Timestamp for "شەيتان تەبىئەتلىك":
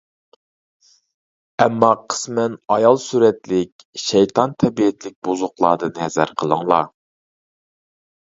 4.05-5.15